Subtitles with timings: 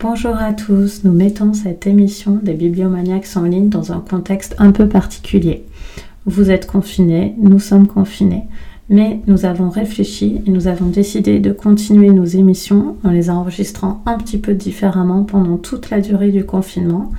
[0.00, 4.70] Bonjour à tous, nous mettons cette émission des bibliomaniacs en ligne dans un contexte un
[4.70, 5.64] peu particulier.
[6.24, 8.44] Vous êtes confinés, nous sommes confinés,
[8.88, 14.00] mais nous avons réfléchi et nous avons décidé de continuer nos émissions en les enregistrant
[14.06, 17.10] un petit peu différemment pendant toute la durée du confinement.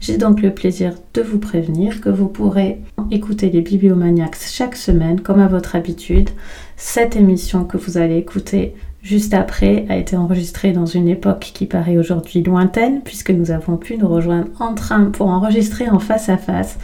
[0.00, 2.80] J'ai donc le plaisir de vous prévenir que vous pourrez
[3.12, 6.30] écouter les bibliomaniacs chaque semaine comme à votre habitude.
[6.76, 8.74] Cette émission que vous allez écouter
[9.04, 13.76] juste après a été enregistrée dans une époque qui paraît aujourd'hui lointaine puisque nous avons
[13.76, 16.78] pu nous rejoindre en train pour enregistrer en face à face.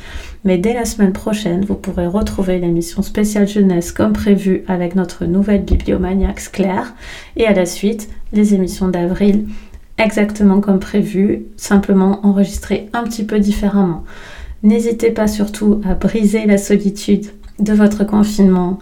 [0.44, 5.24] Mais dès la semaine prochaine, vous pourrez retrouver l'émission spéciale jeunesse comme prévu avec notre
[5.24, 6.94] nouvelle bibliomaniacs Claire
[7.36, 9.46] et à la suite les émissions d'avril
[9.98, 14.04] exactement comme prévu, simplement enregistrées un petit peu différemment.
[14.62, 18.78] N'hésitez pas surtout à briser la solitude de votre confinement,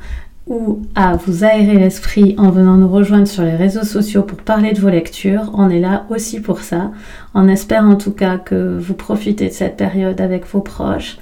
[0.48, 4.73] ou à vous aérer l'esprit en venant nous rejoindre sur les réseaux sociaux pour parler
[4.73, 5.51] de vos lectures.
[5.55, 6.91] On est là aussi pour ça.
[7.34, 11.19] On espère en tout cas que vous profitez de cette période avec vos proches,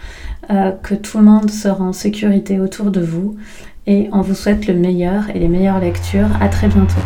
[0.50, 3.36] euh, que tout le monde sera en sécurité autour de vous
[3.86, 6.30] et on vous souhaite le meilleur et les meilleures lectures.
[6.40, 7.00] À très bientôt.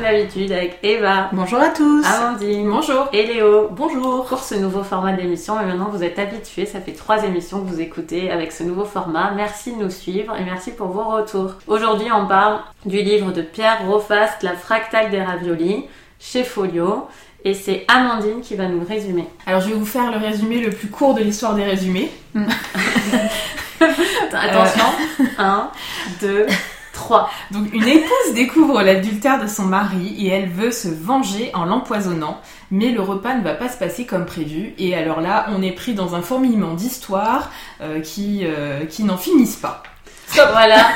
[0.00, 1.30] D'habitude avec Eva.
[1.32, 2.04] Bonjour à tous.
[2.04, 2.68] Amandine.
[2.70, 3.08] Bonjour.
[3.12, 3.68] Et Léo.
[3.70, 4.24] Bonjour.
[4.26, 5.60] Pour ce nouveau format d'émission.
[5.60, 6.66] Et maintenant, vous êtes habitués.
[6.66, 9.32] Ça fait trois émissions que vous écoutez avec ce nouveau format.
[9.34, 11.54] Merci de nous suivre et merci pour vos retours.
[11.66, 15.84] Aujourd'hui, on parle du livre de Pierre Rofast, La fractale des raviolis,
[16.18, 17.06] chez Folio.
[17.44, 19.26] Et c'est Amandine qui va nous résumer.
[19.46, 22.10] Alors, je vais vous faire le résumé le plus court de l'histoire des résumés.
[24.32, 24.84] Attention.
[25.38, 25.70] 1,
[26.20, 26.46] 2,
[26.92, 27.30] 3.
[27.52, 32.40] Donc une épouse découvre l'adultère de son mari et elle veut se venger en l'empoisonnant,
[32.70, 35.72] mais le repas ne va pas se passer comme prévu et alors là on est
[35.72, 37.50] pris dans un fourmillement d'histoires
[37.80, 39.82] euh, qui, euh, qui n'en finissent pas.
[40.34, 40.88] Voilà,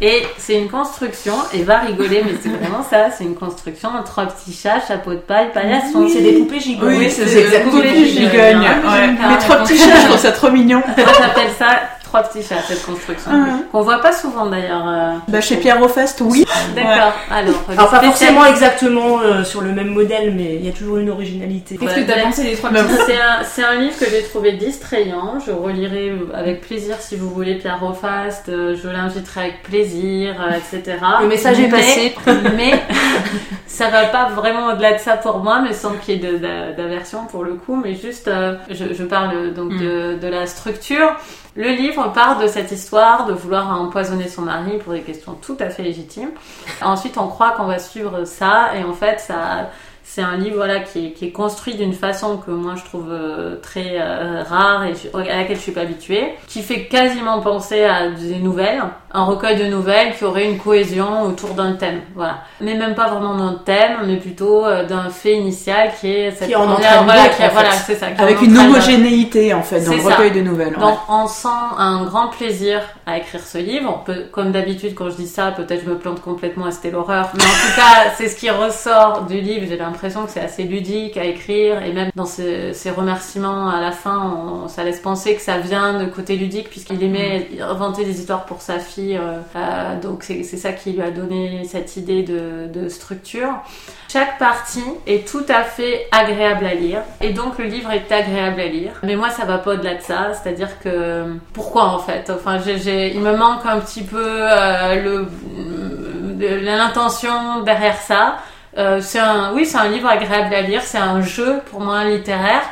[0.00, 4.26] et c'est une construction, et va rigoler, mais c'est vraiment ça, c'est une construction, trois
[4.26, 6.08] petits chats, chapeau de paille, paillasson.
[6.08, 6.96] c'est des poupées gigognes.
[6.96, 8.66] Oui, c'est exactement des poupées gigognes.
[9.28, 10.82] Mais trois petits chats, je trouve ça trop mignon.
[10.96, 11.80] Moi j'appelle ça?
[12.08, 13.30] Trois petits chats, cette construction.
[13.30, 14.88] Uh Qu'on voit pas souvent d'ailleurs.
[14.88, 15.12] Euh.
[15.28, 16.44] Bah, chez Pierre Rofest, oui.
[16.74, 17.12] D'accord.
[17.30, 20.96] Alors, Alors pas forcément exactement euh, sur le même modèle, mais il y a toujours
[20.96, 21.76] une originalité.
[21.76, 25.38] Qu'est-ce que t'as pensé des trois petits chats C'est un, livre que j'ai trouvé distrayant.
[25.44, 28.48] Je relirai avec plaisir si vous voulez Pierre Rofast.
[28.48, 30.96] Euh, je l'inviterai avec plaisir, etc.
[31.20, 32.14] Le message est passé.
[32.56, 32.72] Mais
[33.66, 37.26] ça va pas vraiment au-delà de ça pour moi, mais sans qu'il y ait d'aversion
[37.26, 37.76] pour le coup.
[37.76, 38.30] Mais juste,
[38.70, 39.78] je, parle donc mm.
[39.78, 41.14] de, de la structure.
[41.58, 45.56] Le livre part de cette histoire de vouloir empoisonner son mari pour des questions tout
[45.58, 46.30] à fait légitimes.
[46.80, 49.68] Ensuite, on croit qu'on va suivre ça et en fait, ça
[50.04, 54.42] c'est un livre qui, est, construit d'une façon que moi je trouve euh, très euh,
[54.42, 58.82] rare et à laquelle je suis pas habituée, qui fait quasiment penser à des nouvelles,
[59.12, 62.38] un recueil de nouvelles qui aurait une cohésion autour d'un thème, voilà.
[62.60, 66.48] Mais même pas vraiment d'un thème, mais plutôt euh, d'un fait initial qui est cette
[66.48, 70.02] qui en première, voilà, qui, voilà, c'est ça, avec une homogénéité en fait dans le
[70.02, 70.74] recueil de nouvelles.
[70.74, 71.48] Donc on sent
[71.78, 74.02] un grand plaisir à écrire ce livre.
[74.04, 77.42] peut, comme d'habitude quand je dis ça, peut-être je me plante complètement c'était l'horreur, mais
[77.42, 79.66] en tout cas c'est ce qui ressort du livre.
[79.68, 83.80] J'ai l'impression l'impression que c'est assez ludique à écrire et même dans ses, remerciements à
[83.80, 88.20] la fin, ça laisse penser que ça vient de côté ludique puisqu'il aimait inventer des
[88.20, 88.97] histoires pour sa fille.
[88.98, 93.48] Euh, euh, donc c'est ça qui lui a donné cette idée de, structure.
[94.10, 98.60] Chaque partie est tout à fait agréable à lire et donc le livre est agréable
[98.60, 98.92] à lire.
[99.02, 102.30] Mais moi ça va pas au-delà de ça, c'est-à-dire que pourquoi en fait?
[102.30, 105.24] Enfin, il me manque un petit peu euh,
[106.38, 108.38] l'intention derrière ça.
[109.00, 110.82] C'est un, oui, c'est un livre agréable à lire.
[110.82, 112.62] C'est un jeu pour moi littéraire.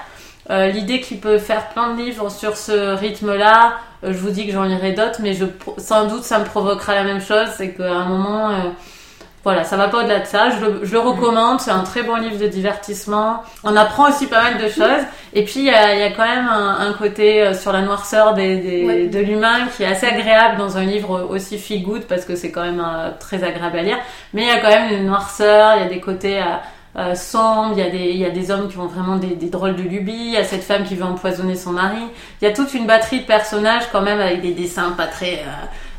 [0.48, 4.64] L'idée qu'il peut faire plein de livres sur ce rythme-là, je vous dis que j'en
[4.64, 5.44] lirai d'autres, mais je,
[5.78, 8.50] sans doute ça me provoquera la même chose, c'est qu'à un moment,
[9.46, 10.50] voilà, ça va pas au-delà de ça.
[10.50, 11.60] Je le, je le recommande.
[11.60, 13.44] C'est un très bon livre de divertissement.
[13.62, 15.04] On apprend aussi pas mal de choses.
[15.34, 18.34] Et puis il y a, y a, quand même un, côté euh, sur la noirceur
[18.34, 22.24] des, des, de l'humain qui est assez agréable dans un livre aussi feel good parce
[22.24, 23.98] que c'est quand même euh, très agréable à lire.
[24.34, 25.76] Mais il y a quand même une noirceur.
[25.76, 26.42] Il y a des côtés
[26.98, 27.74] euh, sombres.
[27.76, 29.76] Il y a des il y a des hommes qui ont vraiment des, des drôles
[29.76, 30.12] de lubies.
[30.14, 32.00] Il y a cette femme qui veut empoisonner son mari.
[32.40, 35.44] Il y a toute une batterie de personnages quand même avec des dessins pas très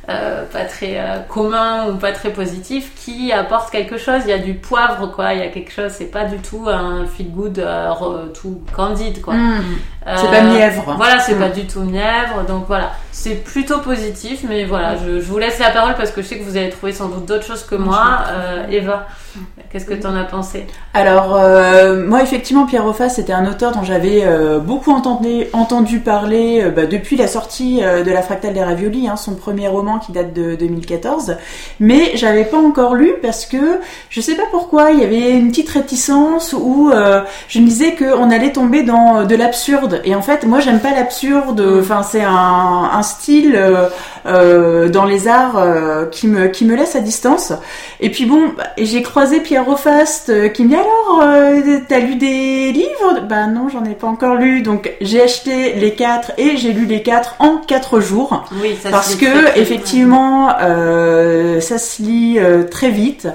[0.10, 4.22] euh, pas très euh, commun ou pas très positif qui apporte quelque chose.
[4.26, 5.34] Il y a du poivre, quoi.
[5.34, 5.92] Il y a quelque chose.
[5.92, 7.64] C'est pas du tout un feel good
[8.34, 9.36] tout candide, quoi.
[9.36, 9.62] Hmm.
[10.16, 10.96] c'est pas mièvre.
[10.98, 11.40] Voilà, c'est hmm.
[11.40, 12.44] pas du tout mièvre.
[12.48, 14.46] Donc voilà, c'est plutôt positif.
[14.48, 16.70] Mais voilà, je, je, vous laisse la parole parce que je sais que vous avez
[16.70, 18.24] trouvé sans doute d'autres choses que moi.
[18.72, 19.06] Eva.
[19.72, 20.66] Qu'est-ce que tu en as pensé?
[20.94, 26.00] Alors, euh, moi, effectivement, Pierre Roffa, c'était un auteur dont j'avais euh, beaucoup entendu, entendu
[26.00, 30.00] parler euh, bah, depuis la sortie de La Fractale des Raviolis, hein, son premier roman
[30.00, 31.36] qui date de 2014.
[31.82, 33.80] Mais j'avais pas encore lu parce que
[34.10, 36.92] je sais pas pourquoi, il y avait une petite réticence où
[37.50, 40.02] je me disais qu'on allait tomber dans de l'absurde.
[40.06, 41.62] Et en fait, moi, j'aime pas l'absurde.
[41.62, 41.80] Mm.
[41.80, 43.60] Enfin, c'est un, un, style
[44.26, 47.54] dans les arts qui, me, qui me laisse à distance.
[48.00, 52.00] Et puis bon, bah, j'ai croisé Pierre Rofast euh, qui me dit alors, euh, t'as
[52.00, 53.22] lu des livres?
[53.30, 54.62] Bah non, j'en ai pas encore lu.
[54.62, 58.46] Donc j'ai acheté les quatre et j'ai lu les quatre en quatre jours.
[58.62, 62.40] Oui, ça parce que effectivement, euh, ça se lit
[62.72, 63.28] très vite.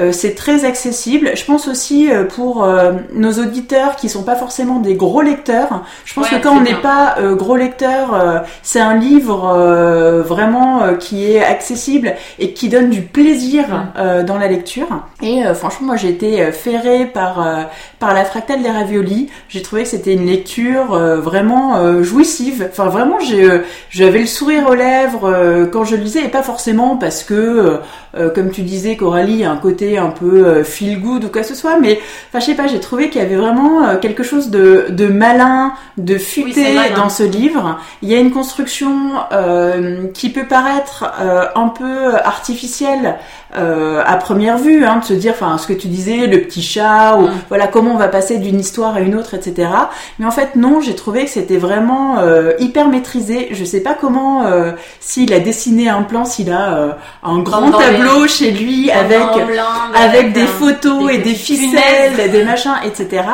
[0.00, 1.32] Euh, c'est très accessible.
[1.34, 5.82] Je pense aussi euh, pour euh, nos auditeurs qui sont pas forcément des gros lecteurs.
[6.04, 11.42] Je pense que quand on n'est pas gros lecteur, c'est un livre vraiment qui est
[11.42, 13.64] accessible et qui donne du plaisir
[14.26, 14.88] dans la lecture.
[15.22, 17.68] Et franchement, moi j'ai été ferrée par
[17.98, 19.28] par la fractale des raviolis.
[19.48, 22.68] J'ai trouvé que c'était une lecture vraiment jouissive.
[22.70, 23.48] Enfin vraiment, j'ai
[23.90, 27.80] j'avais le sourire aux lèvres quand je lisais et pas forcément parce que
[28.34, 31.54] comme tu disais Coralie, un côté un peu euh, feel good ou quoi que ce
[31.54, 34.50] soit, mais enfin je sais pas, j'ai trouvé qu'il y avait vraiment euh, quelque chose
[34.50, 37.78] de, de malin, de futé dans ce livre.
[38.02, 38.90] Il y a une construction
[39.32, 41.04] euh, qui peut paraître
[41.54, 43.16] un peu artificielle
[43.54, 47.16] à première vue, hein, de se dire, enfin ce que tu disais, le petit chat,
[47.16, 47.32] ou mm.
[47.48, 49.68] voilà comment on va passer d'une histoire à une autre, etc.
[50.18, 52.16] Mais en fait non, j'ai trouvé que c'était vraiment
[52.58, 53.48] hyper maîtrisé.
[53.52, 54.44] Je sais pas comment,
[55.00, 59.22] s'il a dessiné un plan, s'il a un grand tableau chez lui avec
[59.94, 63.24] avec des photos et des ficelles, et des machins, etc.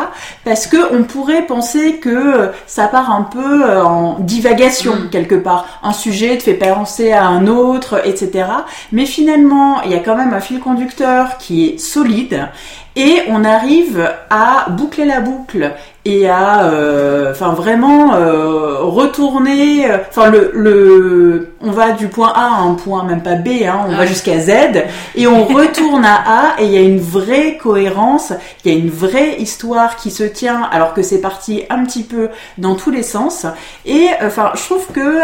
[0.44, 5.10] Parce que on pourrait penser que ça part un peu euh, en divagation mm.
[5.10, 5.80] quelque part.
[5.82, 8.46] Un sujet te fait penser à un autre, etc.
[8.92, 12.48] Mais finalement, il y a quand même un fil conducteur qui est solide
[12.96, 15.72] et on arrive à boucler la boucle
[16.04, 22.30] et à euh, enfin vraiment euh, retourner euh, enfin le, le on va du point
[22.34, 24.84] A à un point même pas B hein, on va jusqu'à Z
[25.14, 28.34] et on retourne à A et il y a une vraie cohérence
[28.64, 32.02] il y a une vraie histoire qui se tient alors que c'est parti un petit
[32.02, 32.28] peu
[32.58, 33.46] dans tous les sens.
[33.86, 35.20] Et enfin je trouve que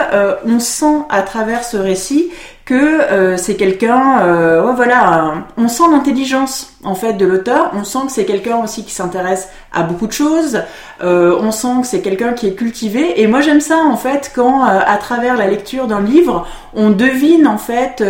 [0.47, 2.31] on sent à travers ce récit
[2.71, 7.99] que euh, c'est quelqu'un, euh, voilà, on sent l'intelligence en fait de l'auteur, on sent
[8.07, 10.63] que c'est quelqu'un aussi qui s'intéresse à beaucoup de choses,
[11.03, 14.33] euh, on sent que c'est quelqu'un qui est cultivé, et moi j'aime ça en fait
[14.35, 18.03] quand à travers la lecture d'un livre, on devine en fait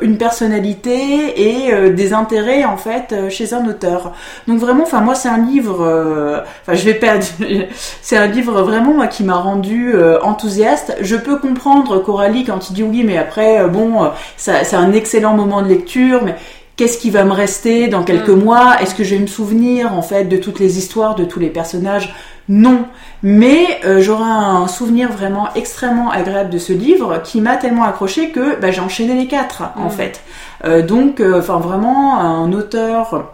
[0.00, 4.12] une personnalité et des intérêts en fait chez un auteur.
[4.48, 7.24] Donc vraiment, enfin moi c'est un livre, enfin je vais perdre,
[8.02, 10.96] c'est un livre vraiment moi qui m'a rendu enthousiaste.
[11.00, 15.34] Je peux comprendre Coralie quand il dit oui, mais après bon euh, c'est un excellent
[15.34, 16.36] moment de lecture, mais
[16.80, 18.42] qu'est-ce qui va me rester dans quelques mm.
[18.42, 18.80] mois?
[18.80, 21.50] Est-ce que je vais me souvenir en fait de toutes les histoires, de tous les
[21.50, 22.14] personnages?
[22.48, 22.86] Non.
[23.22, 28.30] Mais euh, j'aurai un souvenir vraiment extrêmement agréable de ce livre qui m'a tellement accroché
[28.30, 29.90] que bah, j'ai enchaîné les quatre en mm.
[29.90, 30.22] fait.
[30.64, 33.26] Euh, donc, enfin vraiment un auteur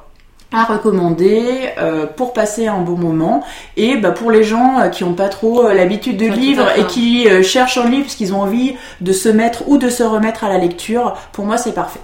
[0.52, 3.42] à recommander euh, pour passer un bon moment
[3.76, 6.84] et bah, pour les gens euh, qui n'ont pas trop euh, l'habitude de lire et
[6.84, 10.44] qui cherchent un livre parce qu'ils ont envie de se mettre ou de se remettre
[10.44, 12.00] à la lecture, pour moi c'est parfait.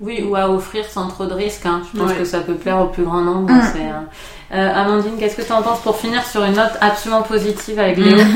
[0.00, 1.66] Oui, ou à offrir sans trop de risques.
[1.66, 1.82] Hein.
[1.92, 3.52] Je pense que ça peut plaire au plus grand nombre.
[3.52, 4.06] Mm.
[4.52, 7.98] Euh, Amandine, qu'est-ce que tu en penses pour finir sur une note absolument positive avec
[7.98, 8.18] Léo?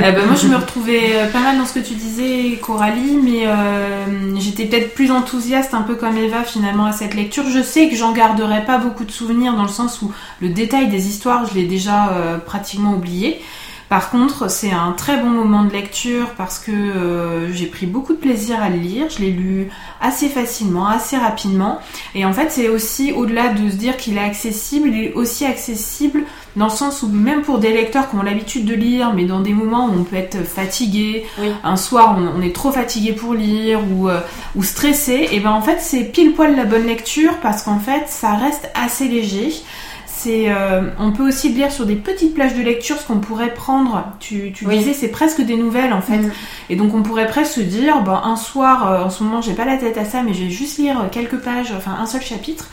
[0.00, 3.18] Euh, bah, Moi, je me retrouvais euh, pas mal dans ce que tu disais, Coralie,
[3.20, 3.48] mais
[4.38, 7.44] j'étais peut-être plus enthousiaste, un peu comme Eva, finalement, à cette lecture.
[7.48, 10.86] Je sais que j'en garderai pas beaucoup de souvenirs, dans le sens où le détail
[10.86, 12.12] des histoires, je l'ai déjà
[12.46, 13.40] pratiquement oublié.
[13.88, 18.12] Par contre, c'est un très bon moment de lecture parce que euh, j'ai pris beaucoup
[18.12, 19.06] de plaisir à le lire.
[19.08, 21.78] Je l'ai lu assez facilement, assez rapidement.
[22.14, 25.46] Et en fait, c'est aussi au-delà de se dire qu'il est accessible, il est aussi
[25.46, 26.24] accessible
[26.56, 29.40] dans le sens où même pour des lecteurs qui ont l'habitude de lire, mais dans
[29.40, 31.24] des moments où on peut être fatigué,
[31.64, 34.20] un soir on, est trop fatigué pour lire ou, euh,
[34.56, 38.04] ou stressé, et ben en fait c'est pile poil la bonne lecture parce qu'en fait
[38.08, 39.52] ça reste assez léger.
[40.26, 44.04] Euh, on peut aussi lire sur des petites plages de lecture ce qu'on pourrait prendre.
[44.20, 46.18] Tu, disais, c'est presque des nouvelles en fait.
[46.18, 46.32] Mm.
[46.70, 49.64] Et donc on pourrait presque se dire, un soir, euh, en ce moment, j'ai pas
[49.64, 52.68] la tête à ça, mais je vais juste lire quelques pages, enfin un seul chapitre.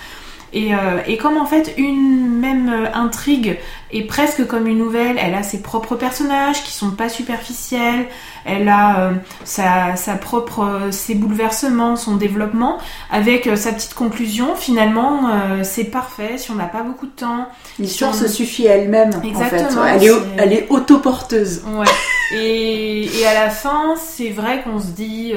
[0.57, 3.59] Et, euh, et comme en fait une même euh, intrigue
[3.91, 8.05] est presque comme une nouvelle, elle a ses propres personnages qui sont pas superficiels,
[8.45, 9.11] elle a euh,
[9.43, 12.77] sa, sa propre euh, ses bouleversements, son développement,
[13.11, 14.55] avec euh, sa petite conclusion.
[14.55, 15.29] Finalement,
[15.63, 17.49] c'est parfait si on n'a pas beaucoup de temps.
[17.77, 19.09] L'histoire Sur- se suffit à elle-même.
[19.09, 19.27] En fait.
[19.27, 21.63] Exactement, Elle est, c'est- elle est autoporteuse.
[21.77, 21.85] Ouais.
[22.33, 25.33] Et, et à la fin, c'est vrai qu'on se dit.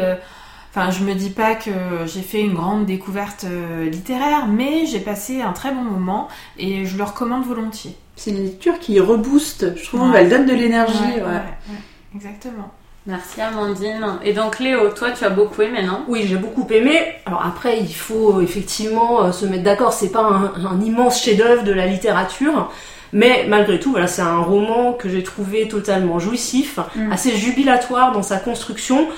[0.79, 1.71] Enfin, je me dis pas que
[2.07, 6.87] j'ai fait une grande découverte euh, littéraire, mais j'ai passé un très bon moment et
[6.87, 7.97] je le recommande volontiers.
[8.15, 10.09] C'est une lecture qui rebooste, je trouve.
[10.11, 10.21] Ouais.
[10.23, 10.95] Elle donne de l'énergie.
[11.03, 11.23] Ouais, ouais.
[11.23, 11.33] ouais,
[11.71, 12.71] ouais, exactement.
[13.07, 14.07] Merci Amandine.
[14.23, 16.05] Et donc Léo, toi tu as beaucoup aimé, non?
[16.07, 16.97] Oui, j'ai beaucoup aimé.
[17.27, 19.93] Alors après, il faut euh, effectivement euh, se mettre d'accord.
[19.93, 22.71] C'est pas un, un immense chef-d'œuvre de la littérature,
[23.13, 27.11] mais malgré tout, voilà, c'est un roman que j'ai trouvé totalement jouissif, Mm.
[27.11, 29.09] assez jubilatoire dans sa construction,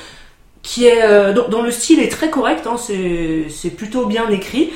[0.62, 2.66] qui est euh, dont, dont le style est très correct.
[2.66, 4.70] Hein, c'est c'est plutôt bien écrit.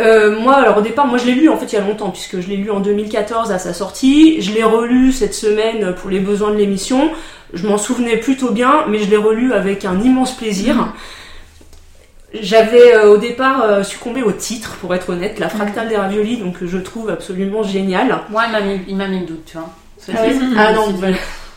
[0.00, 2.10] Euh, moi, alors au départ, moi je l'ai lu en fait il y a longtemps,
[2.10, 4.40] puisque je l'ai lu en 2014 à sa sortie.
[4.40, 7.10] Je l'ai relu cette semaine pour les besoins de l'émission.
[7.52, 10.92] Je m'en souvenais plutôt bien, mais je l'ai relu avec un immense plaisir.
[12.40, 16.38] J'avais euh, au départ euh, succombé au titre, pour être honnête, La fractale des raviolis,
[16.38, 18.22] donc je trouve absolument génial.
[18.30, 19.70] Moi il m'a mis, il m'a mis le doute, tu vois.
[20.12, 20.88] Ah ouais titre, Ah non.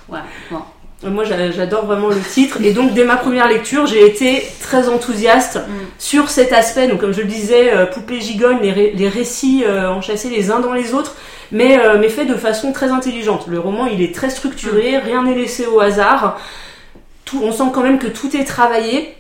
[0.10, 0.20] Ouais,
[0.52, 0.58] bon.
[0.58, 0.60] Euh,
[1.04, 4.90] Moi j'a- j'adore vraiment le titre, et donc dès ma première lecture, j'ai été très
[4.90, 5.72] enthousiaste Mm.
[6.00, 6.88] sur cet aspect.
[6.88, 10.50] Donc comme je le disais, euh, poupée gigogne, les, ré- les récits euh, enchâssés les
[10.50, 11.16] uns dans les autres,
[11.52, 13.46] mais, euh, mais fait de façon très intelligente.
[13.48, 16.40] Le roman, il est très structuré, rien n'est laissé au hasard.
[17.26, 19.14] Tout, on sent quand même que tout est travaillé.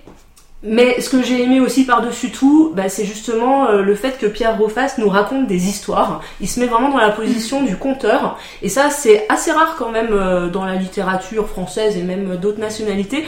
[0.63, 4.25] Mais ce que j'ai aimé aussi par-dessus tout, bah, c'est justement euh, le fait que
[4.25, 6.21] Pierre Rofas nous raconte des histoires.
[6.41, 8.39] Il se met vraiment dans la position du conteur.
[8.63, 12.59] Et ça, c'est assez rare quand même euh, dans la littérature française et même d'autres
[12.59, 13.23] nationalités.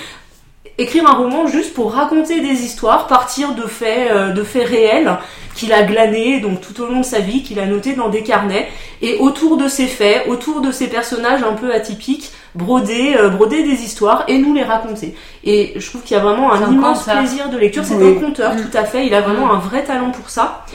[0.78, 5.18] Écrire un roman juste pour raconter des histoires, partir de faits, euh, de faits réels
[5.56, 8.24] qu'il a glanés donc tout au long de sa vie, qu'il a notés dans des
[8.24, 8.70] carnets,
[9.02, 13.64] et autour de ces faits, autour de ces personnages un peu atypiques, broder, euh, broder
[13.64, 15.16] des histoires et nous les raconter.
[15.44, 17.18] Et je trouve qu'il y a vraiment un un immense conteur.
[17.20, 17.84] plaisir de lecture.
[17.84, 18.16] C'est Oui.
[18.18, 18.62] un conteur, Mm.
[18.70, 19.06] tout à fait.
[19.06, 20.66] Il a vraiment un vrai talent pour ça.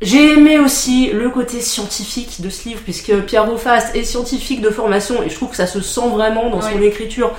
[0.00, 4.70] J'ai aimé aussi le côté scientifique de ce livre, puisque Pierre Rofast est scientifique de
[4.70, 7.32] formation, et je trouve que ça se sent vraiment dans son écriture.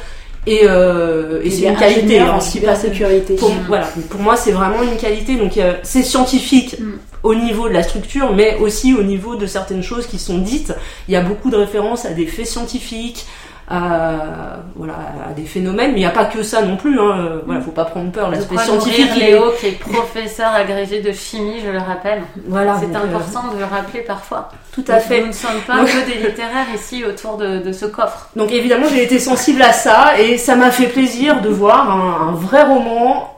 [0.45, 2.19] Et, euh, et c'est est une qualité.
[2.19, 3.35] hein, en cybersécurité.
[3.35, 5.35] pour, voilà, pour moi, c'est vraiment une qualité.
[5.35, 6.91] Donc, euh, c'est scientifique Mm.
[7.23, 10.73] au niveau de la structure, mais aussi au niveau de certaines choses qui sont dites.
[11.07, 13.25] Il y a beaucoup de références à des faits scientifiques,
[13.69, 14.93] à, voilà,
[15.29, 16.99] à des phénomènes, mais il n'y a pas que ça non plus.
[16.99, 17.41] Hein.
[17.45, 18.29] Voilà, faut pas prendre peur.
[18.29, 22.21] L'aspect scientifique, Léo qui est professeur agrégé de chimie, je le rappelle.
[22.47, 24.49] voilà, C'est euh, important de le rappeler parfois.
[24.73, 25.21] tout à fait.
[25.21, 28.29] Nous ne sommes pas que des littéraires ici autour de, de ce coffre.
[28.35, 32.29] Donc évidemment, j'ai été sensible à ça et ça m'a fait plaisir de voir un,
[32.29, 33.32] un vrai roman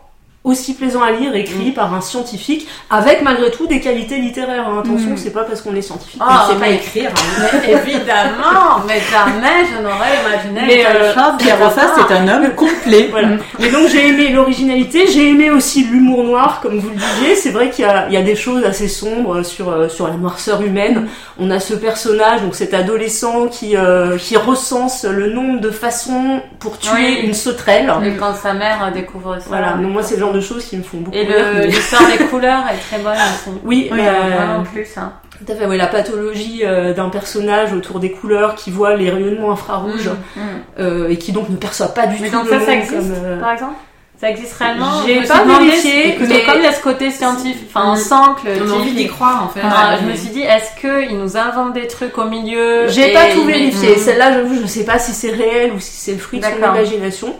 [0.46, 4.68] aussi plaisant à lire, écrit par un scientifique, avec malgré tout des qualités littéraires.
[4.70, 4.80] hein.
[4.86, 5.18] Attention, Mm.
[5.18, 7.10] c'est pas parce qu'on est scientifique qu'on sait pas écrire.
[7.10, 7.46] hein.
[7.64, 11.24] Mais évidemment, mais jamais je n'aurais imaginé Mais, telle euh, chose.
[11.40, 13.08] Pierre Rofast est un homme complet.
[13.12, 13.28] Voilà.
[13.30, 13.40] Mm.
[13.60, 17.36] Mais donc j'ai aimé l'originalité, j'ai aimé aussi l'humour noir, comme vous le disiez.
[17.36, 20.62] C'est vrai qu'il y y a des choses assez sombres sur, euh, sur la noirceur
[20.62, 21.08] humaine.
[21.40, 26.42] On a ce personnage, donc cet adolescent qui, euh, qui recense le nombre de façons
[26.60, 27.20] pour tuer Oui.
[27.24, 27.92] une sauterelle.
[28.06, 29.46] Et quand sa mère découvre ça.
[29.48, 31.36] Voilà, donc moi c'est le genre de choses qui me font beaucoup Et rire.
[31.54, 33.58] le- mais- l'histoire des couleurs est très bonne aussi.
[33.64, 34.88] Oui, Oui, euh, vraiment plus.
[34.98, 35.14] Hein.
[35.46, 35.66] tout à fait.
[35.66, 40.40] Ouais, la pathologie euh, d'un personnage autour des couleurs qui voit les rayonnements infrarouges Mm,
[40.42, 40.44] mm.
[40.80, 42.94] euh, et qui donc ne perçoit pas du Mais tout donc le ça, ça existe
[42.96, 43.74] comme, euh, par exemple?
[44.18, 45.02] Ça existe réellement?
[45.06, 48.16] J'ai pas demandé vérifié, mais- comme il y a ce côté scientifique, enfin on sent
[48.42, 49.60] que On a envie d'y croire en fait.
[49.62, 52.88] Enfin, Ouais, je me mais- suis dit, est-ce qu'il nous invente des trucs au milieu
[52.88, 53.98] J'ai et pas tout vérifié.
[53.98, 54.00] Mm.
[54.00, 56.52] Celle-là, j'avoue, je sais pas si c'est réel ou si c'est le fruit de son
[56.58, 57.36] imagination.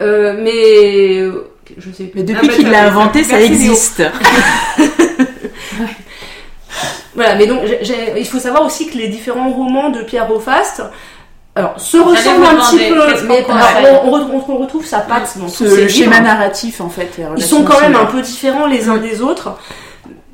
[0.00, 1.24] Euh, mais
[1.76, 4.02] je sais Mais Ah, depuis bah, qu'il l'a inventé, ça existe.
[7.14, 7.60] Voilà, mais donc
[8.16, 10.82] il faut savoir aussi que les différents romans de Pierre Rofast
[11.56, 15.36] alors, se ressemblent un petit peu, mais alors, on, on retrouve- on retrouve sa patte
[15.38, 16.26] dans tous Ce ses schéma livres.
[16.28, 17.10] narratif, en fait.
[17.36, 19.58] Ils sont quand même un peu différents les uns des autres.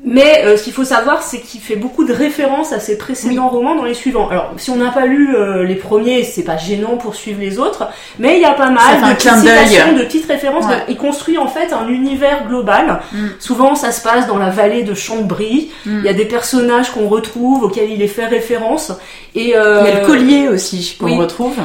[0.05, 3.49] Mais euh, ce qu'il faut savoir, c'est qu'il fait beaucoup de références à ses précédents
[3.49, 4.29] romans dans les suivants.
[4.29, 7.57] Alors, si on n'a pas lu euh, les premiers, c'est pas gênant pour suivre les
[7.57, 7.87] autres,
[8.19, 10.65] mais il y a pas mal de petites citations, de petites références.
[10.65, 10.83] Ouais.
[10.89, 13.01] Il construit en fait un univers global.
[13.11, 13.27] Mm.
[13.39, 15.71] Souvent, ça se passe dans la vallée de Chambry.
[15.87, 15.99] Mm.
[15.99, 18.91] Il y a des personnages qu'on retrouve, auxquels il est fait référence.
[19.33, 21.17] Et euh, Il y a le collier aussi qu'on oui.
[21.17, 21.57] retrouve.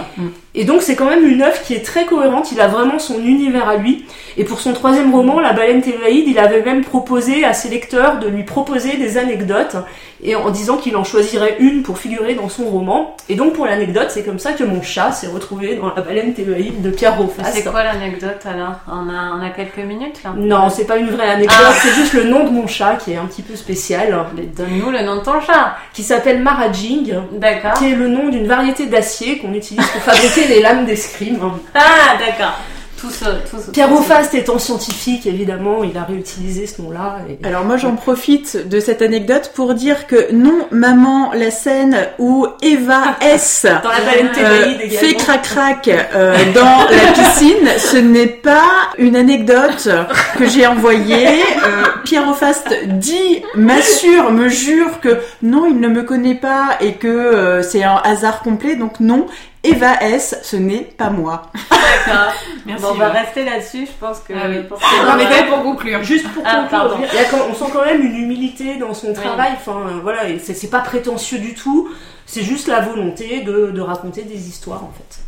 [0.54, 3.22] Et donc c'est quand même une œuvre qui est très cohérente, il a vraiment son
[3.24, 4.04] univers à lui.
[4.36, 8.18] Et pour son troisième roman, La baleine thébaïde, il avait même proposé à ses lecteurs
[8.18, 9.76] de lui proposer des anecdotes,
[10.22, 13.16] et en disant qu'il en choisirait une pour figurer dans son roman.
[13.30, 16.34] Et donc pour l'anecdote, c'est comme ça que mon chat s'est retrouvé dans La baleine
[16.34, 17.54] thébaïde de Pierre Rofast.
[17.54, 18.74] C'est quoi l'anecdote alors?
[18.88, 20.34] On a, on a quelques minutes là?
[20.36, 21.72] Non, c'est pas une vraie anecdote, Ah.
[21.74, 24.14] c'est juste le nom de mon chat qui est un petit peu spécial,
[24.56, 25.76] Donne-nous le nom de ton chat.
[25.94, 27.14] qui s'appelle Marajing.
[27.32, 27.74] D'accord.
[27.74, 31.38] qui est le nom d'une variété d'acier qu'on utilise pour fabriquer les lames d'escrime.
[31.74, 32.58] Ah, d'accord.
[33.00, 33.88] Tout ce, tout ce- Pierre
[34.34, 37.20] étant scientifique, évidemment, il a réutilisé ce nom-là.
[37.30, 41.96] et- Alors moi j'en profite de cette anecdote pour dire que non maman la scène
[42.18, 47.96] où Eva S Dans la baleine euh, fait crac crac euh, dans la piscine, ce
[47.96, 49.88] n'est pas une anecdote
[50.36, 51.26] que j'ai envoyée.
[51.26, 56.92] Euh, Pierre Auffast dit, m'assure, me jure que non il ne me connaît pas et
[56.96, 59.24] que euh, c'est un hasard complet donc non.
[59.62, 61.42] Eva S, ce n'est pas moi.
[61.70, 62.32] D'accord.
[62.66, 62.82] Merci.
[62.82, 64.32] Bon, on va rester là-dessus, je pense que.
[64.32, 64.62] Ah oui.
[64.62, 64.78] pour
[65.14, 66.02] On est fait pour conclure.
[66.02, 68.94] Juste pour Ah, conclure, il y a quand- on sent quand même une humilité dans
[68.94, 69.52] son travail.
[69.56, 71.90] Enfin, euh, voilà, c'est pas prétentieux du tout.
[72.24, 75.18] C'est juste la volonté de, de raconter des histoires, en fait.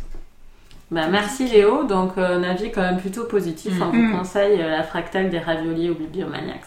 [0.89, 3.73] Bah, merci Léo, donc euh, un avis quand même plutôt positif.
[3.81, 4.11] On Mm.
[4.11, 6.61] vous conseille euh, la fractale des raviolis au Bibliomaniacs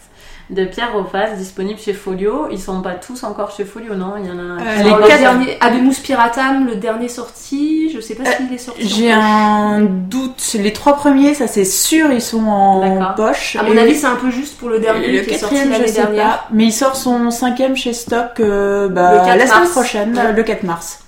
[0.49, 2.47] de Pierre Auffas, disponible chez Folio.
[2.51, 4.13] Ils sont pas tous encore chez Folio, non?
[4.17, 4.61] Il y en a.
[4.61, 8.57] Euh, les le quatre- dernier, Abemus Piratam, le dernier sorti, je sais pas s'il est
[8.57, 8.87] sorti.
[8.87, 10.55] J'ai un doute.
[10.55, 13.57] Les trois premiers, ça c'est sûr, ils sont en poche.
[13.59, 15.55] À mon Et- avis, c'est un peu juste pour le dernier le qui est sorti
[15.55, 16.25] quatrième, je sais dernière.
[16.25, 16.47] pas.
[16.51, 19.71] Mais il sort son cinquième chez Stock euh, bah, Le 4 la semaine mars.
[19.71, 20.31] prochaine, Ouais.
[20.31, 20.99] le 4 mars.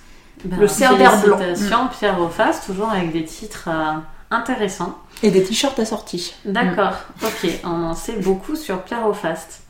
[0.44, 1.38] Ben, Le Cerbère blanc.
[1.98, 3.92] Pierre Auffas, toujours avec des titres euh,
[4.30, 4.96] intéressants.
[5.22, 6.34] Et des t-shirts assortis.
[6.44, 9.62] D'accord, ok, on en sait beaucoup sur Pierre Auffast.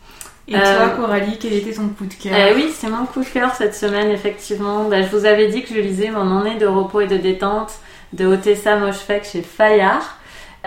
[0.49, 3.21] Et Euh, toi, Coralie, quel était ton coup de cœur Euh, oui, c'est mon coup
[3.21, 4.85] de cœur cette semaine, effectivement.
[4.85, 7.73] Bah, je vous avais dit que je lisais Mon année de repos et de détente
[8.12, 10.17] de Otessa Moshfek chez Fayard.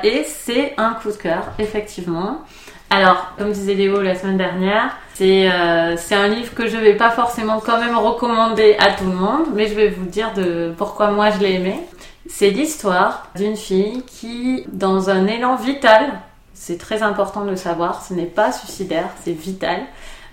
[0.03, 2.41] Et c'est un coup de cœur, effectivement.
[2.89, 6.93] Alors, comme disait Léo la semaine dernière, c'est euh, c'est un livre que je vais
[6.95, 10.73] pas forcément quand même recommander à tout le monde, mais je vais vous dire de
[10.77, 11.79] pourquoi moi je l'ai aimé.
[12.27, 16.21] C'est l'histoire d'une fille qui, dans un élan vital,
[16.53, 19.81] c'est très important de le savoir, ce n'est pas suicidaire, c'est vital,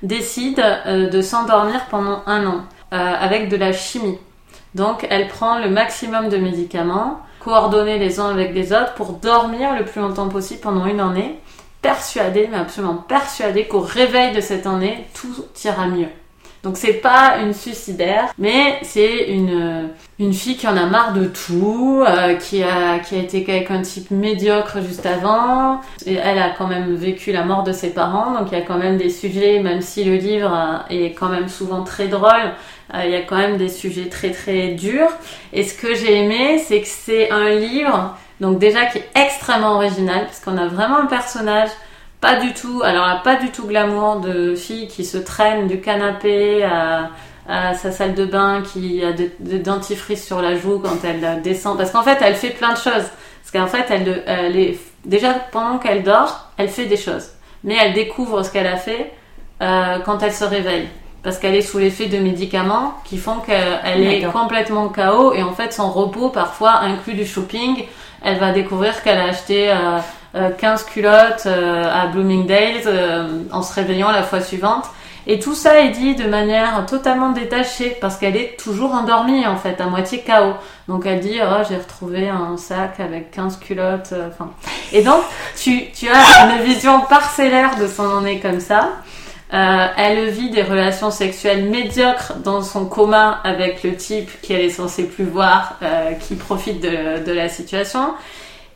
[0.03, 2.61] décide euh, de s'endormir pendant un an
[2.93, 4.19] euh, avec de la chimie.
[4.75, 9.75] Donc elle prend le maximum de médicaments, coordonnés les uns avec les autres, pour dormir
[9.77, 11.41] le plus longtemps possible pendant une année,
[11.83, 16.09] persuadée, mais absolument persuadée qu'au réveil de cette année, tout ira mieux.
[16.63, 19.89] Donc c'est pas une suicidaire, mais c'est une,
[20.21, 23.71] une fille qui en a marre de tout, euh, qui, a, qui a été avec
[23.71, 27.95] un type médiocre juste avant, et elle a quand même vécu la mort de ses
[27.95, 31.13] parents, donc il y a quand même des sujets, même si le livre euh, est
[31.15, 32.53] quand même souvent très drôle,
[32.95, 35.09] euh, il y a quand même des sujets très très durs.
[35.55, 39.77] Et ce que j'ai aimé, c'est que c'est un livre, donc déjà qui est extrêmement
[39.77, 41.71] original, parce qu'on a vraiment un personnage
[42.21, 45.81] pas du tout, alors là, pas du tout glamour de fille qui se traîne du
[45.81, 47.09] canapé à,
[47.49, 51.25] à sa salle de bain, qui a de, de dentifrice sur la joue quand elle
[51.25, 51.77] euh, descend.
[51.77, 53.09] Parce qu'en fait, elle fait plein de choses.
[53.43, 57.31] Parce qu'en fait, elle, elle est, déjà pendant qu'elle dort, elle fait des choses.
[57.65, 59.13] Mais elle découvre ce qu'elle a fait
[59.63, 60.89] euh, quand elle se réveille.
[61.23, 65.53] Parce qu'elle est sous l'effet de médicaments qui font qu'elle est complètement KO et en
[65.53, 67.85] fait son repos parfois inclut du shopping.
[68.25, 69.99] Elle va découvrir qu'elle a acheté euh,
[70.37, 74.85] euh, 15 culottes euh, à Bloomingdale's euh, en se réveillant la fois suivante.
[75.33, 79.57] Et tout ça est dit de manière totalement détachée parce qu'elle est toujours endormie en
[79.57, 80.55] fait, à moitié KO.
[80.89, 84.11] Donc elle dit oh, j'ai retrouvé un sac avec 15 culottes.
[84.13, 84.51] euh, Enfin,
[84.93, 85.23] et donc
[85.57, 88.91] tu, tu as une vision parcellaire de son année comme ça.
[89.55, 94.71] Euh, elle vit des relations sexuelles médiocres dans son coma avec le type qu'elle est
[94.71, 98.15] censée plus voir, euh, qui profite de, de la situation.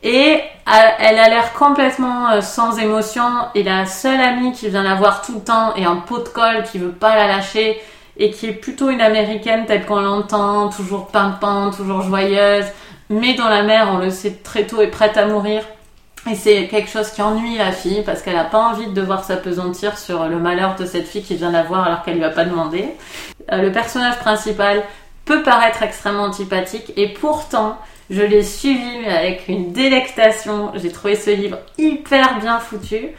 [0.03, 3.23] Et elle a l'air complètement euh, sans émotion.
[3.53, 6.29] Et la seule amie qui vient la voir tout le temps et un pot de
[6.29, 7.81] colle qui veut pas la lâcher
[8.17, 12.65] et qui est plutôt une américaine telle qu'on l'entend, toujours pimpante, toujours joyeuse,
[13.09, 15.63] mais dans la mère, on le sait très tôt, est prête à mourir.
[16.29, 19.23] Et c'est quelque chose qui ennuie la fille parce qu'elle n'a pas envie de devoir
[19.23, 22.31] s'apesantir sur le malheur de cette fille qui vient la voir alors qu'elle lui a
[22.31, 22.95] pas demandé.
[23.51, 24.81] Euh, le personnage principal
[25.25, 27.77] peut paraître extrêmement antipathique et pourtant
[28.09, 30.71] je l'ai suivi mais avec une délectation.
[30.75, 33.09] J'ai trouvé ce livre hyper bien foutu.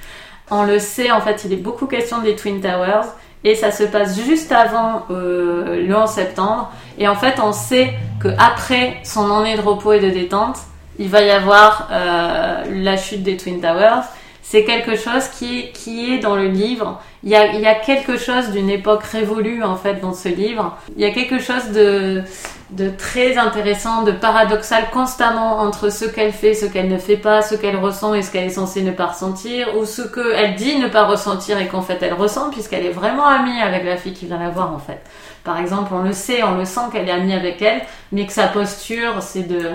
[0.51, 3.09] On le sait, en fait, il est beaucoup question des Twin Towers
[3.42, 6.72] et ça se passe juste avant euh, le 11 septembre.
[6.99, 10.59] Et en fait, on sait que après son année de repos et de détente,
[10.99, 14.03] il va y avoir euh, la chute des Twin Towers.
[14.49, 17.01] C'est quelque chose qui, qui est dans le livre.
[17.25, 20.29] Il y a, il y a quelque chose d'une époque révolue en fait dans ce
[20.29, 20.77] livre.
[20.95, 22.23] Il y a quelque chose de,
[22.71, 27.43] de très intéressant, de paradoxal constamment entre ce qu'elle fait, ce qu'elle ne fait pas,
[27.43, 30.79] ce qu'elle ressent et ce qu'elle est censée ne pas ressentir, ou ce qu'elle dit
[30.79, 34.15] ne pas ressentir et qu'en fait elle ressent puisqu'elle est vraiment amie avec la fille
[34.15, 35.01] qui vient la voir en fait.
[35.43, 37.83] Par exemple, on le sait, on le sent qu'elle est amie avec elle,
[38.13, 39.73] mais que sa posture c'est de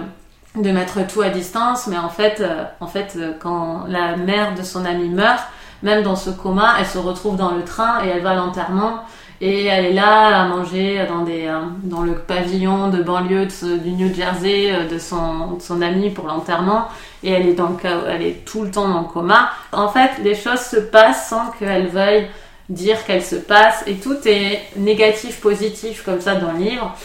[0.55, 4.53] de mettre tout à distance, mais en fait, euh, en fait, euh, quand la mère
[4.53, 5.43] de son ami meurt,
[5.81, 9.03] même dans ce coma, elle se retrouve dans le train et elle va à l'enterrement
[9.39, 13.47] et elle est là à manger dans des euh, dans le pavillon de banlieue
[13.81, 16.89] du New Jersey de son son ami pour l'enterrement
[17.23, 17.75] et elle est dans
[18.07, 19.49] elle est tout le temps dans le coma.
[19.71, 22.27] En fait, les choses se passent sans qu'elle veuille
[22.69, 26.95] dire qu'elles se passent et tout est négatif positif comme ça dans le livre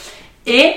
[0.46, 0.74] et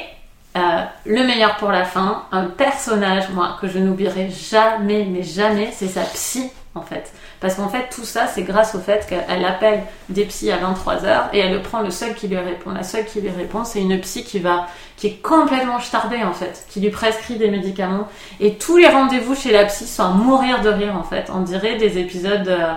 [0.59, 5.69] euh, le meilleur pour la fin, un personnage, moi, que je n'oublierai jamais, mais jamais,
[5.71, 7.11] c'est sa psy, en fait.
[7.39, 11.29] Parce qu'en fait, tout ça, c'est grâce au fait qu'elle appelle des psys à 23h
[11.31, 12.71] et elle prend le seul qui lui répond.
[12.71, 14.67] La seule qui lui répond, c'est une psy qui va,
[14.97, 18.07] qui est complètement starbée, en fait, qui lui prescrit des médicaments.
[18.41, 21.31] Et tous les rendez-vous chez la psy sont à mourir de rire, en fait.
[21.33, 22.73] On dirait des épisodes, euh,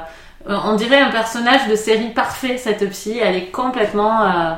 [0.46, 3.18] on dirait un personnage de série parfait, cette psy.
[3.20, 4.52] Elle est complètement, euh,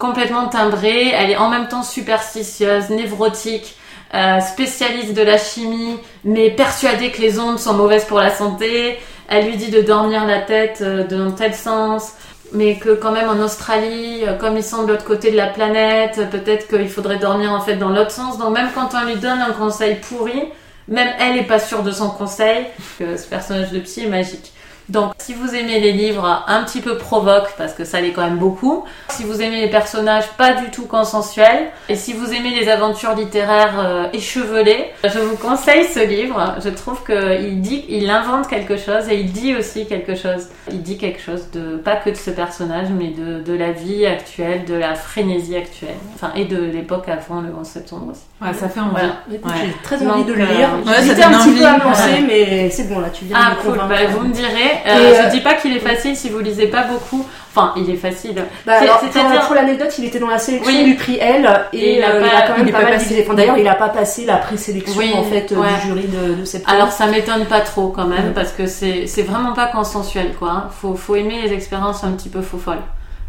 [0.00, 3.76] complètement timbrée, elle est en même temps superstitieuse, névrotique,
[4.14, 8.98] euh, spécialiste de la chimie, mais persuadée que les ondes sont mauvaises pour la santé.
[9.28, 12.14] Elle lui dit de dormir la tête euh, dans tel sens,
[12.52, 15.46] mais que quand même en Australie, euh, comme ils sont de l'autre côté de la
[15.46, 18.38] planète, peut-être qu'il faudrait dormir en fait dans l'autre sens.
[18.38, 20.42] Donc même quand on lui donne un conseil pourri,
[20.88, 22.64] même elle n'est pas sûre de son conseil,
[22.98, 24.52] que ce personnage de psy est magique.
[24.90, 28.24] Donc, si vous aimez les livres un petit peu provoque, parce que ça l'est quand
[28.24, 32.50] même beaucoup, si vous aimez les personnages pas du tout consensuels, et si vous aimez
[32.58, 36.56] les aventures littéraires euh, échevelées, je vous conseille ce livre.
[36.62, 40.48] Je trouve qu'il dit, il invente quelque chose et il dit aussi quelque chose.
[40.72, 44.06] Il dit quelque chose de, pas que de ce personnage, mais de, de la vie
[44.06, 45.94] actuelle, de la frénésie actuelle.
[46.16, 48.22] Enfin, et de l'époque avant le 11 septembre aussi.
[48.42, 49.02] Ouais, ça fait envie.
[49.30, 50.70] J'ai très envie de le lire.
[50.84, 53.56] Euh, ouais, J'étais un petit peu avancé, mais c'est bon là, tu viens ah, de
[53.56, 53.78] me cool.
[53.78, 53.88] convaincre.
[53.88, 54.79] Bah, vous me direz.
[54.86, 57.26] Euh, je euh, dis pas qu'il est facile si vous lisez pas beaucoup.
[57.54, 58.34] Enfin, il est facile.
[58.64, 60.84] Bah, C'est- alors, pour, pour l'anecdote, il était dans la sélection Oui.
[60.84, 62.84] du prix L et, Et il a euh, pas- il a quand même pas, pas
[62.84, 63.24] mal passé.
[63.26, 65.66] Enfin, D'ailleurs, il a pas passé la présélection Oui, en fait ouais.
[65.82, 66.74] du jury de, de septembre.
[66.76, 70.50] alors ça m'étonne pas trop quand même parce que c'est c'est vraiment pas consensuel quoi.
[70.50, 70.68] hein.
[70.80, 72.82] Faut faut aimer les expériences un petit peu faux folles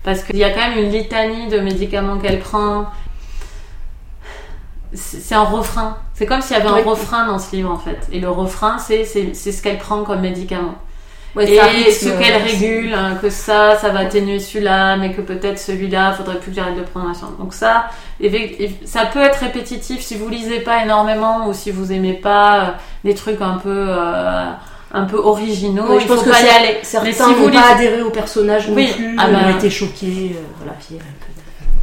[0.04, 2.86] parce qu'il y a quand même une litanie de médicaments qu'elle prend.
[4.94, 5.98] C'est c'est un refrain.
[6.14, 6.82] C'est comme s'il y avait un Oui.
[6.84, 7.98] refrain dans ce livre en fait.
[8.12, 10.76] Et le refrain c'est c'est c'est ce qu'elle prend comme médicament.
[11.36, 15.14] Ouais, et rythme, ce qu'elle euh, régule, hein, que ça, ça va atténuer celui-là, mais
[15.14, 17.28] que peut-être celui-là, faudrait plus que j'arrête de prendre machin.
[17.40, 17.86] Donc ça,
[18.86, 22.68] ça peut être répétitif si vous lisez pas énormément ou si vous aimez pas euh,
[23.06, 24.46] des trucs un peu, euh,
[24.94, 25.84] un peu originaux.
[25.88, 26.80] Ouais, il je pense faut que pas y aller.
[26.84, 28.88] certains Mais si vous lisez- pas adhéré au personnage Oui.
[28.90, 29.40] non plus, Ah bah.
[29.48, 30.36] ont été choqués.
[30.36, 31.00] euh, voilà, puis, euh,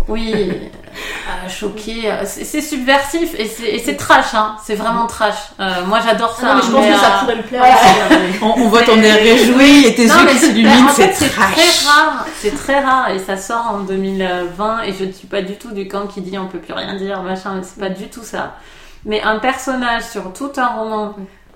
[0.08, 0.34] Oui,
[1.28, 2.12] euh, choqué.
[2.24, 4.56] C'est c'est subversif et c'est c'est trash, hein.
[4.64, 5.34] C'est vraiment trash.
[5.60, 6.48] Euh, moi, j'adore ça.
[6.50, 7.62] Ah non, mais je pense mais, que ça euh, pourrait me plaire.
[8.10, 8.38] ouais.
[8.42, 11.28] On, on voit ton air réjoui et tes Non, yeux qui c'est- s'illuminent, c'est c'est
[11.28, 11.52] trash.
[11.54, 12.26] très rare.
[12.38, 15.72] C'est très rare et ça sort en 2020 et je ne suis pas du tout
[15.72, 17.54] du camp qui dit on peut plus rien dire, machin.
[17.56, 18.54] mais C'est pas du tout ça.
[19.04, 21.14] Mais un personnage sur tout un roman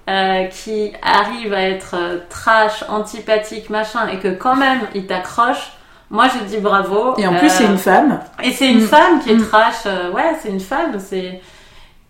[0.09, 5.72] euh, qui arrive à être euh, trash, antipathique, machin, et que quand même il t'accroche.
[6.12, 7.14] Moi, je dis bravo.
[7.18, 8.20] Et en plus, Euh, c'est une femme.
[8.44, 8.87] et c'est une Mm.
[8.87, 9.46] femme qui est Mm.
[9.48, 9.83] trash.
[9.87, 10.92] euh, ouais, c'est une femme.
[11.01, 11.40] C'est.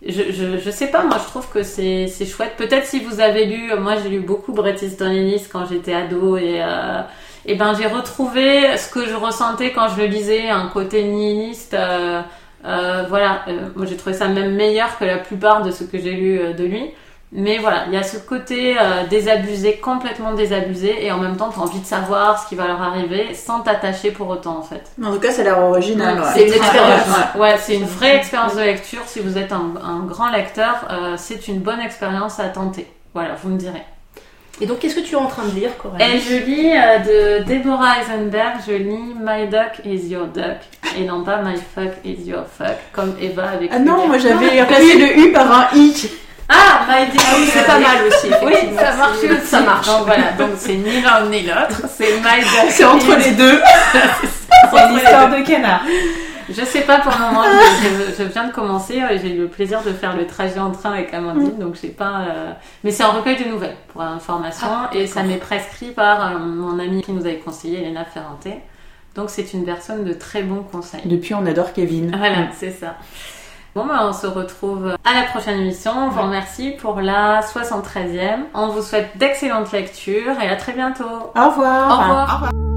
[0.05, 2.55] Je, je, je sais pas, moi je trouve que c'est c'est chouette.
[2.59, 5.95] Peut-être si vous avez lu, euh, moi j'ai lu beaucoup Bret Easton Ellis quand j'étais
[5.95, 7.03] ado et, euh,
[7.47, 11.75] et ben j'ai retrouvé ce que je ressentais quand je le lisais, un côté nihiliste.
[11.75, 12.21] euh,
[12.67, 15.97] euh, voilà, euh, moi j'ai trouvé ça même meilleur que la plupart de ce que
[15.99, 16.91] j'ai lu euh, de lui.
[17.35, 21.49] Mais voilà, il y a ce côté euh, désabusé, complètement désabusé, et en même temps,
[21.49, 24.63] tu as envie de savoir ce qui va leur arriver sans t'attacher pour autant, en
[24.63, 24.83] fait.
[25.03, 26.17] En tout cas, ça a l'air original.
[26.19, 26.31] Ouais, ouais.
[26.35, 27.07] C'est une expérience.
[27.35, 29.01] ouais, ouais, c'est une vraie expérience de lecture.
[29.07, 32.87] Si vous êtes un, un grand lecteur, euh, c'est une bonne expérience à tenter.
[33.15, 33.83] Voilà, vous me direz.
[34.61, 36.05] Et donc, qu'est-ce que tu es en train de lire, Coralie?
[36.05, 40.59] Et je lis euh, de Deborah Eisenberg, je lis My Duck is Your Duck
[40.99, 44.61] et non pas My Fuck is Your Fuck, comme Eva avec Ah non, moi j'avais
[44.61, 45.95] remplacé le U par un I.
[46.53, 48.29] Ah, My Duck Ah oui, c'est pas mal aussi.
[48.45, 49.47] Oui, ça marche aussi.
[49.47, 49.87] Ça marche.
[49.87, 52.71] Donc voilà, donc c'est ni l'un ni l'autre, c'est My Duck.
[52.71, 53.61] C'est entre les deux.
[54.75, 55.83] C'est l'histoire de canard.
[56.49, 57.43] Je sais pas pour le moment,
[58.19, 60.93] je, viens de commencer et j'ai eu le plaisir de faire le trajet en train
[60.93, 62.23] avec Amandine, donc j'ai pas.
[62.29, 62.53] euh,
[62.85, 66.79] Mais c'est un recueil de nouvelles pour information et ça m'est prescrit par euh, mon
[66.79, 68.49] ami qui nous avait conseillé, Elena Ferrante.
[69.15, 71.03] Donc c'est une personne de très bons conseils.
[71.05, 72.15] Depuis, on adore Kevin.
[72.17, 72.97] Voilà, c'est ça.
[73.75, 75.93] Bon, ben, on se retrouve à la prochaine émission.
[75.97, 78.41] On vous remercie pour la 73e.
[78.55, 81.05] On vous souhaite d'excellentes lectures et à très bientôt.
[81.05, 81.89] Au revoir.
[81.89, 82.41] Au revoir.
[82.43, 82.72] Au revoir.